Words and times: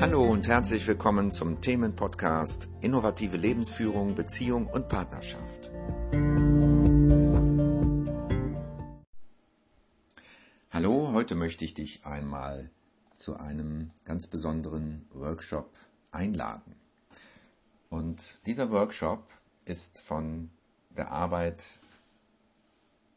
Hallo 0.00 0.24
und 0.24 0.48
herzlich 0.48 0.86
willkommen 0.86 1.30
zum 1.30 1.60
Themenpodcast 1.60 2.70
Innovative 2.80 3.36
Lebensführung, 3.36 4.14
Beziehung 4.14 4.66
und 4.66 4.88
Partnerschaft. 4.88 5.70
Hallo, 10.70 11.12
heute 11.12 11.34
möchte 11.34 11.66
ich 11.66 11.74
dich 11.74 12.06
einmal 12.06 12.70
zu 13.12 13.36
einem 13.36 13.90
ganz 14.06 14.26
besonderen 14.26 15.06
Workshop 15.12 15.70
einladen. 16.12 16.76
Und 17.90 18.46
dieser 18.46 18.70
Workshop 18.70 19.28
ist 19.66 20.00
von 20.00 20.48
der 20.88 21.12
Arbeit 21.12 21.78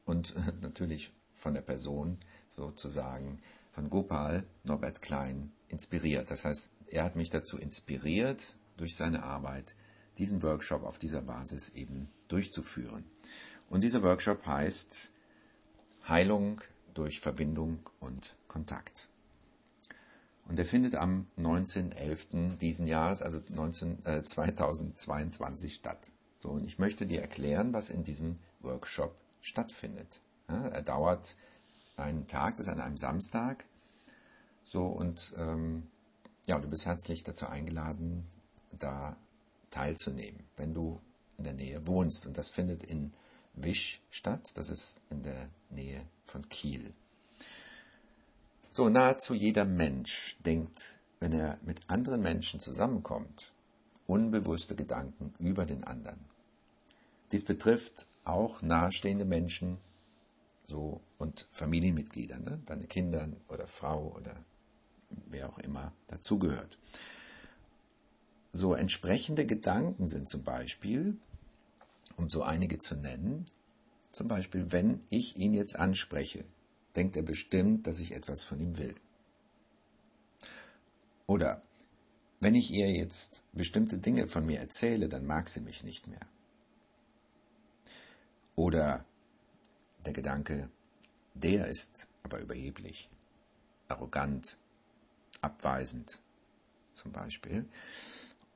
und 0.03 0.35
natürlich 0.61 1.13
von 1.33 1.53
der 1.53 1.61
Person 1.61 2.19
sozusagen 2.45 3.39
von 3.73 3.89
Gopal 3.89 4.43
Norbert 4.63 5.01
Klein 5.01 5.51
inspiriert. 5.67 6.29
Das 6.31 6.45
heißt, 6.45 6.71
er 6.87 7.03
hat 7.03 7.15
mich 7.15 7.29
dazu 7.29 7.57
inspiriert, 7.57 8.55
durch 8.77 8.95
seine 8.95 9.23
Arbeit 9.23 9.75
diesen 10.17 10.41
Workshop 10.43 10.83
auf 10.83 10.99
dieser 10.99 11.21
Basis 11.21 11.69
eben 11.69 12.09
durchzuführen. 12.27 13.05
Und 13.69 13.83
dieser 13.83 14.03
Workshop 14.03 14.45
heißt 14.45 15.11
Heilung 16.07 16.61
durch 16.93 17.19
Verbindung 17.19 17.79
und 17.99 18.35
Kontakt. 18.47 19.09
Und 20.47 20.59
er 20.59 20.65
findet 20.65 20.95
am 20.95 21.27
19.11. 21.37 22.57
diesen 22.57 22.87
Jahres, 22.87 23.21
also 23.21 23.41
19, 23.49 24.05
äh, 24.05 24.23
2022 24.23 25.75
statt. 25.75 26.11
So, 26.39 26.49
und 26.49 26.65
ich 26.65 26.77
möchte 26.77 27.05
dir 27.05 27.21
erklären, 27.21 27.73
was 27.73 27.89
in 27.89 28.03
diesem 28.03 28.35
Workshop 28.59 29.15
stattfindet. 29.41 30.21
Ja, 30.49 30.67
er 30.67 30.81
dauert 30.81 31.37
einen 31.95 32.27
Tag, 32.27 32.57
das 32.57 32.67
ist 32.67 32.73
an 32.73 32.81
einem 32.81 32.97
Samstag. 32.97 33.63
So, 34.73 34.87
und 34.87 35.35
ähm, 35.37 35.83
ja, 36.47 36.59
du 36.59 36.67
bist 36.67 36.87
herzlich 36.87 37.23
dazu 37.23 37.45
eingeladen, 37.45 38.27
da 38.79 39.15
teilzunehmen, 39.69 40.47
wenn 40.57 40.73
du 40.73 40.99
in 41.37 41.43
der 41.43 41.53
Nähe 41.53 41.85
wohnst. 41.85 42.25
Und 42.25 42.39
das 42.39 42.49
findet 42.49 42.81
in 42.81 43.13
Wisch 43.53 44.01
statt, 44.09 44.53
das 44.55 44.71
ist 44.71 44.99
in 45.11 45.21
der 45.21 45.51
Nähe 45.69 46.03
von 46.25 46.49
Kiel. 46.49 46.91
So, 48.71 48.89
nahezu 48.89 49.35
jeder 49.35 49.65
Mensch 49.65 50.37
denkt, 50.43 50.97
wenn 51.19 51.33
er 51.33 51.59
mit 51.61 51.87
anderen 51.91 52.23
Menschen 52.23 52.59
zusammenkommt, 52.59 53.53
unbewusste 54.07 54.75
Gedanken 54.75 55.33
über 55.37 55.67
den 55.67 55.83
anderen. 55.83 56.25
Dies 57.31 57.45
betrifft 57.45 58.07
auch 58.25 58.63
nahestehende 58.63 59.25
Menschen 59.25 59.77
so 60.67 60.99
und 61.19 61.47
Familienmitglieder, 61.51 62.39
ne? 62.39 62.59
deine 62.65 62.87
Kinder 62.87 63.29
oder 63.49 63.67
Frau 63.67 64.11
oder 64.17 64.35
wer 65.27 65.49
auch 65.49 65.59
immer 65.59 65.93
dazugehört. 66.07 66.77
So 68.51 68.73
entsprechende 68.73 69.45
Gedanken 69.45 70.07
sind 70.07 70.29
zum 70.29 70.43
Beispiel, 70.43 71.17
um 72.17 72.29
so 72.29 72.43
einige 72.43 72.77
zu 72.77 72.95
nennen, 72.95 73.45
zum 74.11 74.27
Beispiel, 74.27 74.71
wenn 74.71 75.01
ich 75.09 75.37
ihn 75.37 75.53
jetzt 75.53 75.77
anspreche, 75.77 76.45
denkt 76.95 77.17
er 77.17 77.23
bestimmt, 77.23 77.87
dass 77.87 77.99
ich 77.99 78.11
etwas 78.11 78.43
von 78.43 78.59
ihm 78.59 78.77
will. 78.77 78.93
Oder 81.25 81.63
wenn 82.39 82.53
ich 82.53 82.71
ihr 82.71 82.91
jetzt 82.91 83.45
bestimmte 83.53 83.97
Dinge 83.97 84.27
von 84.27 84.45
mir 84.45 84.59
erzähle, 84.59 85.09
dann 85.09 85.25
mag 85.25 85.49
sie 85.49 85.61
mich 85.61 85.83
nicht 85.83 86.07
mehr. 86.07 86.19
Oder 88.55 89.03
der 90.05 90.13
Gedanke, 90.13 90.69
der 91.33 91.67
ist 91.67 92.07
aber 92.21 92.39
überheblich, 92.39 93.09
arrogant, 93.87 94.57
abweisend 95.43 96.21
zum 96.93 97.11
Beispiel. 97.11 97.65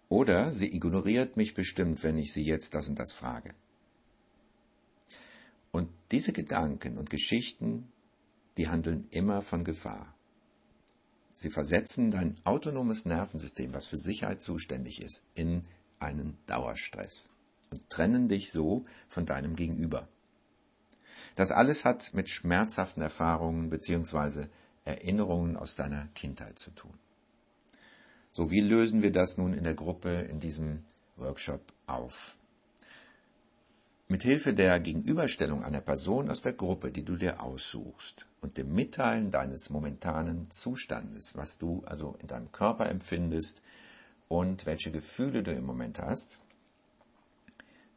Oder 0.09 0.51
sie 0.51 0.73
ignoriert 0.73 1.35
mich 1.37 1.53
bestimmt, 1.53 2.03
wenn 2.03 2.17
ich 2.17 2.33
sie 2.33 2.43
jetzt 2.43 2.73
das 2.73 2.87
und 2.87 2.97
das 2.97 3.11
frage. 3.11 3.53
Und 5.71 5.89
diese 6.11 6.31
Gedanken 6.31 6.97
und 6.97 7.09
Geschichten, 7.09 7.91
die 8.55 8.69
handeln 8.69 9.07
immer 9.11 9.41
von 9.41 9.63
Gefahr. 9.63 10.13
Sie 11.33 11.51
versetzen 11.51 12.09
dein 12.09 12.35
autonomes 12.45 13.05
Nervensystem, 13.05 13.73
was 13.73 13.85
für 13.85 13.97
Sicherheit 13.97 14.41
zuständig 14.41 15.01
ist, 15.01 15.25
in 15.35 15.61
einen 15.99 16.37
Dauerstress 16.47 17.29
und 17.69 17.89
trennen 17.89 18.27
dich 18.27 18.51
so 18.51 18.85
von 19.07 19.25
deinem 19.25 19.55
Gegenüber. 19.55 20.07
Das 21.35 21.51
alles 21.51 21.85
hat 21.85 22.13
mit 22.13 22.29
schmerzhaften 22.29 23.03
Erfahrungen 23.03 23.69
bzw. 23.69 24.47
Erinnerungen 24.87 25.57
aus 25.57 25.75
deiner 25.75 26.07
Kindheit 26.15 26.57
zu 26.57 26.71
tun. 26.71 26.97
So, 28.31 28.49
wie 28.51 28.61
lösen 28.61 29.01
wir 29.01 29.11
das 29.11 29.37
nun 29.37 29.53
in 29.53 29.63
der 29.63 29.75
Gruppe 29.75 30.21
in 30.21 30.39
diesem 30.39 30.83
Workshop 31.17 31.61
auf? 31.87 32.37
Mit 34.07 34.23
Hilfe 34.23 34.53
der 34.53 34.79
Gegenüberstellung 34.79 35.63
einer 35.63 35.81
Person 35.81 36.31
aus 36.31 36.41
der 36.41 36.53
Gruppe, 36.53 36.91
die 36.91 37.03
du 37.03 37.17
dir 37.17 37.43
aussuchst, 37.43 38.25
und 38.39 38.57
dem 38.57 38.73
Mitteilen 38.73 39.31
deines 39.31 39.69
momentanen 39.69 40.49
Zustandes, 40.49 41.35
was 41.35 41.57
du 41.57 41.81
also 41.85 42.15
in 42.21 42.27
deinem 42.27 42.51
Körper 42.53 42.89
empfindest 42.89 43.61
und 44.29 44.65
welche 44.65 44.91
Gefühle 44.91 45.43
du 45.43 45.51
im 45.51 45.65
Moment 45.65 45.99
hast, 45.99 46.39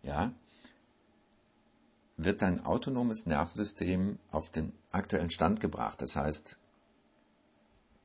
ja, 0.02 0.32
wird 2.16 2.42
dein 2.42 2.64
autonomes 2.64 3.26
Nervensystem 3.26 4.18
auf 4.30 4.50
den 4.50 4.72
aktuellen 4.90 5.30
Stand 5.30 5.60
gebracht. 5.60 6.02
Das 6.02 6.16
heißt, 6.16 6.58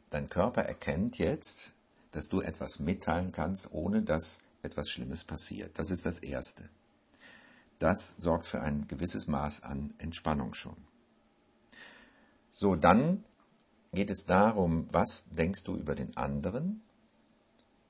dein 0.10 0.30
Körper 0.30 0.64
erkennt 0.64 1.18
jetzt, 1.18 1.74
dass 2.12 2.30
du 2.30 2.42
etwas 2.42 2.80
mitteilen 2.80 3.32
kannst, 3.32 3.74
ohne 3.74 4.02
dass 4.02 4.42
etwas 4.62 4.90
Schlimmes 4.90 5.24
passiert. 5.24 5.78
Das 5.78 5.92
ist 5.92 6.06
das 6.06 6.20
Erste. 6.20 6.70
Das 7.80 8.16
sorgt 8.18 8.48
für 8.48 8.62
ein 8.62 8.88
gewisses 8.88 9.28
Maß 9.28 9.64
an 9.64 9.94
Entspannung 9.98 10.54
schon. 10.54 10.78
So, 12.50 12.76
dann 12.76 13.24
geht 13.92 14.10
es 14.10 14.26
darum, 14.26 14.88
was 14.92 15.30
denkst 15.32 15.64
du 15.64 15.76
über 15.76 15.96
den 15.96 16.16
anderen? 16.16 16.82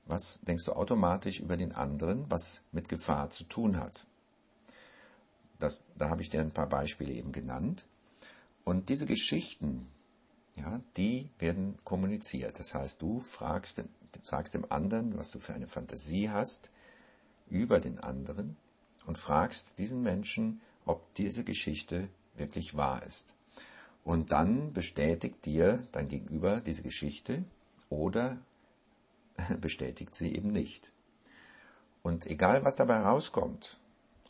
Was 0.06 0.40
denkst 0.40 0.64
du 0.64 0.72
automatisch 0.72 1.40
über 1.40 1.56
den 1.56 1.72
anderen, 1.72 2.30
was 2.30 2.62
mit 2.72 2.88
Gefahr 2.88 3.30
zu 3.30 3.44
tun 3.44 3.76
hat? 3.76 4.06
Das, 5.58 5.84
da 5.96 6.10
habe 6.10 6.22
ich 6.22 6.30
dir 6.30 6.40
ein 6.40 6.52
paar 6.52 6.68
Beispiele 6.68 7.12
eben 7.12 7.32
genannt. 7.32 7.86
Und 8.64 8.88
diese 8.88 9.06
Geschichten, 9.06 9.88
ja, 10.56 10.80
die 10.96 11.30
werden 11.38 11.76
kommuniziert. 11.84 12.58
Das 12.58 12.74
heißt, 12.74 13.02
du 13.02 13.20
fragst, 13.20 13.82
sagst 14.22 14.54
dem 14.54 14.70
anderen, 14.70 15.18
was 15.18 15.30
du 15.30 15.38
für 15.38 15.54
eine 15.54 15.66
Fantasie 15.68 16.30
hast 16.30 16.70
über 17.48 17.78
den 17.80 17.98
anderen 17.98 18.56
und 19.06 19.18
fragst 19.18 19.78
diesen 19.78 20.02
Menschen, 20.02 20.60
ob 20.84 21.14
diese 21.14 21.44
Geschichte 21.44 22.08
wirklich 22.36 22.76
wahr 22.76 23.02
ist. 23.04 23.34
Und 24.04 24.32
dann 24.32 24.72
bestätigt 24.72 25.44
dir 25.44 25.86
dein 25.92 26.08
Gegenüber 26.08 26.60
diese 26.60 26.82
Geschichte 26.82 27.44
oder 27.88 28.38
bestätigt 29.60 30.14
sie 30.14 30.34
eben 30.34 30.52
nicht. 30.52 30.92
Und 32.02 32.26
egal 32.26 32.64
was 32.64 32.76
dabei 32.76 33.00
rauskommt, 33.00 33.78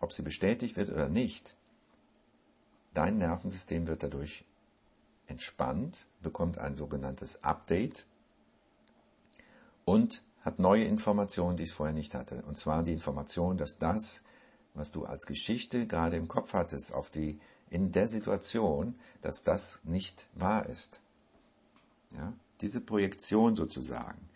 ob 0.01 0.13
sie 0.13 0.23
bestätigt 0.23 0.77
wird 0.77 0.91
oder 0.91 1.09
nicht, 1.09 1.57
dein 2.95 3.19
Nervensystem 3.19 3.87
wird 3.87 4.03
dadurch 4.03 4.45
entspannt, 5.27 6.09
bekommt 6.23 6.59
ein 6.59 6.77
sogenanntes 6.77 7.43
Update 7.43 8.07
und 9.85 10.25
hat 10.43 10.59
neue 10.59 10.85
Informationen, 10.85 11.57
die 11.57 11.65
es 11.65 11.73
vorher 11.73 11.95
nicht 11.95 12.15
hatte. 12.15 12.43
Und 12.43 12.59
zwar 12.59 12.83
die 12.83 12.93
Information, 12.93 13.57
dass 13.57 13.79
das, 13.79 14.25
was 14.75 14.93
du 14.93 15.05
als 15.05 15.27
Geschichte 15.27 15.87
gerade 15.87 16.17
im 16.17 16.29
Kopf 16.29 16.53
hattest, 16.53 16.93
auf 16.93 17.11
die, 17.11 17.41
in 17.71 17.93
der 17.93 18.09
Situation, 18.09 18.99
dass 19.23 19.43
das 19.43 19.85
nicht 19.85 20.29
wahr 20.35 20.67
ist. 20.67 21.01
Ja? 22.13 22.33
Diese 22.61 22.81
Projektion 22.81 23.57
sozusagen. 23.57 24.29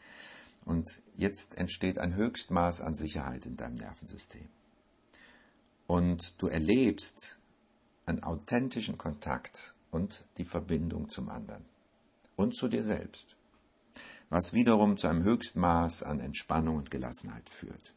Und 0.65 1.03
jetzt 1.17 1.56
entsteht 1.59 1.99
ein 1.99 2.15
Höchstmaß 2.15 2.81
an 2.81 2.94
Sicherheit 2.94 3.47
in 3.47 3.56
deinem 3.56 3.75
Nervensystem 3.75 4.49
und 5.91 6.41
du 6.41 6.47
erlebst 6.47 7.41
einen 8.06 8.23
authentischen 8.23 8.97
Kontakt 8.97 9.75
und 9.91 10.27
die 10.37 10.45
Verbindung 10.45 11.09
zum 11.09 11.29
anderen 11.29 11.65
und 12.37 12.55
zu 12.55 12.69
dir 12.69 12.83
selbst, 12.83 13.37
was 14.29 14.53
wiederum 14.53 14.97
zu 14.97 15.09
einem 15.09 15.25
Höchstmaß 15.25 16.03
an 16.03 16.21
Entspannung 16.21 16.77
und 16.77 16.91
Gelassenheit 16.91 17.49
führt. 17.51 17.95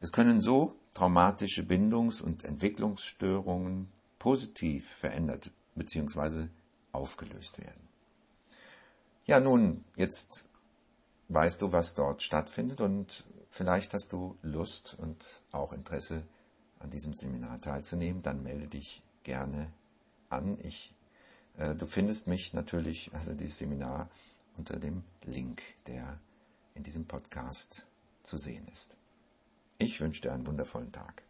Es 0.00 0.12
können 0.12 0.40
so 0.40 0.74
traumatische 0.92 1.62
Bindungs- 1.62 2.20
und 2.20 2.44
Entwicklungsstörungen 2.44 3.88
positiv 4.18 4.88
verändert 4.88 5.50
bzw. 5.74 6.48
aufgelöst 6.92 7.58
werden. 7.58 7.88
Ja, 9.26 9.40
nun, 9.40 9.84
jetzt 9.96 10.44
weißt 11.28 11.62
du, 11.62 11.72
was 11.72 11.94
dort 11.94 12.22
stattfindet 12.22 12.80
und 12.80 13.24
vielleicht 13.48 13.94
hast 13.94 14.12
du 14.12 14.36
Lust 14.42 14.96
und 14.98 15.42
auch 15.52 15.72
Interesse 15.72 16.26
an 16.78 16.90
diesem 16.90 17.14
Seminar 17.14 17.60
teilzunehmen, 17.60 18.22
dann 18.22 18.42
melde 18.42 18.68
dich 18.68 19.02
gerne 19.22 19.72
an. 20.34 20.58
Ich, 20.62 20.94
äh, 21.56 21.74
du 21.74 21.86
findest 21.86 22.26
mich 22.26 22.52
natürlich, 22.52 23.12
also 23.14 23.34
dieses 23.34 23.58
Seminar, 23.58 24.08
unter 24.56 24.78
dem 24.78 25.02
Link, 25.24 25.62
der 25.86 26.20
in 26.74 26.82
diesem 26.82 27.06
Podcast 27.06 27.86
zu 28.22 28.38
sehen 28.38 28.66
ist. 28.72 28.96
Ich 29.78 30.00
wünsche 30.00 30.22
dir 30.22 30.32
einen 30.32 30.46
wundervollen 30.46 30.92
Tag. 30.92 31.22